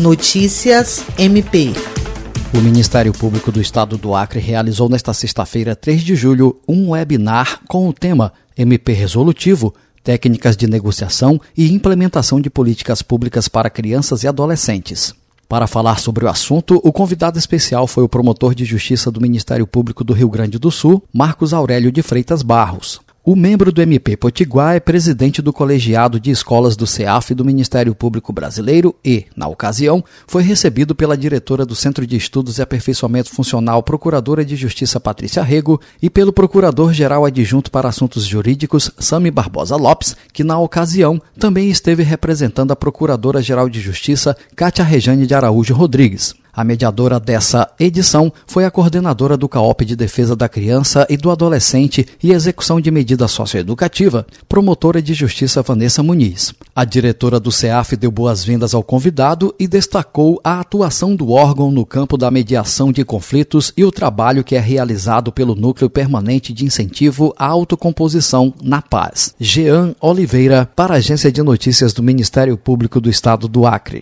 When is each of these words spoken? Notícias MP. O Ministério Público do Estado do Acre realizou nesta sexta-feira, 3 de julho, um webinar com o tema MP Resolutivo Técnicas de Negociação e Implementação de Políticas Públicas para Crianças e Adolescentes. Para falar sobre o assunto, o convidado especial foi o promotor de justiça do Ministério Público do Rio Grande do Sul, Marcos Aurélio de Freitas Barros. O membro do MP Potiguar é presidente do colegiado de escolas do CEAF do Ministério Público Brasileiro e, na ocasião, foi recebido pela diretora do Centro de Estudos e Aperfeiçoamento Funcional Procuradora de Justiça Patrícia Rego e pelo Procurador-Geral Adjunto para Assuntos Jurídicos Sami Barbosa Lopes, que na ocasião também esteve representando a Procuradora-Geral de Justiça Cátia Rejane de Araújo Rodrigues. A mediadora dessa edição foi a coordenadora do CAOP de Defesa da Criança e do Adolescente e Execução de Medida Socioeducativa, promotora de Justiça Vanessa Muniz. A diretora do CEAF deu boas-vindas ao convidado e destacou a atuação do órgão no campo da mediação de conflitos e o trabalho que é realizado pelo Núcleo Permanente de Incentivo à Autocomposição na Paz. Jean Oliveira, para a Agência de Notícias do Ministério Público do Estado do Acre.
Notícias 0.00 1.04
MP. 1.18 1.74
O 2.54 2.58
Ministério 2.62 3.12
Público 3.12 3.52
do 3.52 3.60
Estado 3.60 3.98
do 3.98 4.14
Acre 4.14 4.40
realizou 4.40 4.88
nesta 4.88 5.12
sexta-feira, 5.12 5.76
3 5.76 6.00
de 6.00 6.16
julho, 6.16 6.58
um 6.66 6.92
webinar 6.92 7.60
com 7.68 7.86
o 7.86 7.92
tema 7.92 8.32
MP 8.56 8.94
Resolutivo 8.94 9.74
Técnicas 10.02 10.56
de 10.56 10.66
Negociação 10.66 11.38
e 11.54 11.70
Implementação 11.70 12.40
de 12.40 12.48
Políticas 12.48 13.02
Públicas 13.02 13.46
para 13.46 13.68
Crianças 13.68 14.22
e 14.22 14.26
Adolescentes. 14.26 15.14
Para 15.46 15.66
falar 15.66 16.00
sobre 16.00 16.24
o 16.24 16.28
assunto, 16.30 16.80
o 16.82 16.90
convidado 16.90 17.38
especial 17.38 17.86
foi 17.86 18.02
o 18.02 18.08
promotor 18.08 18.54
de 18.54 18.64
justiça 18.64 19.10
do 19.10 19.20
Ministério 19.20 19.66
Público 19.66 20.02
do 20.02 20.14
Rio 20.14 20.30
Grande 20.30 20.58
do 20.58 20.70
Sul, 20.70 21.04
Marcos 21.12 21.52
Aurélio 21.52 21.92
de 21.92 22.00
Freitas 22.00 22.42
Barros. 22.42 23.02
O 23.22 23.36
membro 23.36 23.70
do 23.70 23.82
MP 23.82 24.16
Potiguar 24.16 24.76
é 24.76 24.80
presidente 24.80 25.42
do 25.42 25.52
colegiado 25.52 26.18
de 26.18 26.30
escolas 26.30 26.74
do 26.74 26.86
CEAF 26.86 27.34
do 27.34 27.44
Ministério 27.44 27.94
Público 27.94 28.32
Brasileiro 28.32 28.96
e, 29.04 29.26
na 29.36 29.46
ocasião, 29.46 30.02
foi 30.26 30.42
recebido 30.42 30.94
pela 30.94 31.18
diretora 31.18 31.66
do 31.66 31.74
Centro 31.74 32.06
de 32.06 32.16
Estudos 32.16 32.56
e 32.56 32.62
Aperfeiçoamento 32.62 33.28
Funcional 33.28 33.82
Procuradora 33.82 34.42
de 34.42 34.56
Justiça 34.56 34.98
Patrícia 34.98 35.42
Rego 35.42 35.78
e 36.00 36.08
pelo 36.08 36.32
Procurador-Geral 36.32 37.26
Adjunto 37.26 37.70
para 37.70 37.90
Assuntos 37.90 38.24
Jurídicos 38.24 38.90
Sami 38.98 39.30
Barbosa 39.30 39.76
Lopes, 39.76 40.16
que 40.32 40.42
na 40.42 40.58
ocasião 40.58 41.20
também 41.38 41.68
esteve 41.68 42.02
representando 42.02 42.72
a 42.72 42.76
Procuradora-Geral 42.76 43.68
de 43.68 43.82
Justiça 43.82 44.34
Cátia 44.56 44.82
Rejane 44.82 45.26
de 45.26 45.34
Araújo 45.34 45.74
Rodrigues. 45.74 46.34
A 46.60 46.64
mediadora 46.64 47.18
dessa 47.18 47.70
edição 47.80 48.30
foi 48.46 48.66
a 48.66 48.70
coordenadora 48.70 49.34
do 49.34 49.48
CAOP 49.48 49.82
de 49.82 49.96
Defesa 49.96 50.36
da 50.36 50.46
Criança 50.46 51.06
e 51.08 51.16
do 51.16 51.30
Adolescente 51.30 52.06
e 52.22 52.32
Execução 52.32 52.78
de 52.78 52.90
Medida 52.90 53.26
Socioeducativa, 53.26 54.26
promotora 54.46 55.00
de 55.00 55.14
Justiça 55.14 55.62
Vanessa 55.62 56.02
Muniz. 56.02 56.52
A 56.76 56.84
diretora 56.84 57.40
do 57.40 57.50
CEAF 57.50 57.96
deu 57.96 58.10
boas-vindas 58.10 58.74
ao 58.74 58.82
convidado 58.82 59.54
e 59.58 59.66
destacou 59.66 60.38
a 60.44 60.60
atuação 60.60 61.16
do 61.16 61.30
órgão 61.30 61.70
no 61.70 61.86
campo 61.86 62.18
da 62.18 62.30
mediação 62.30 62.92
de 62.92 63.06
conflitos 63.06 63.72
e 63.74 63.82
o 63.82 63.90
trabalho 63.90 64.44
que 64.44 64.54
é 64.54 64.60
realizado 64.60 65.32
pelo 65.32 65.54
Núcleo 65.54 65.88
Permanente 65.88 66.52
de 66.52 66.66
Incentivo 66.66 67.34
à 67.38 67.46
Autocomposição 67.46 68.52
na 68.62 68.82
Paz. 68.82 69.34
Jean 69.40 69.94
Oliveira, 69.98 70.68
para 70.76 70.92
a 70.92 70.98
Agência 70.98 71.32
de 71.32 71.42
Notícias 71.42 71.94
do 71.94 72.02
Ministério 72.02 72.58
Público 72.58 73.00
do 73.00 73.08
Estado 73.08 73.48
do 73.48 73.66
Acre. 73.66 73.98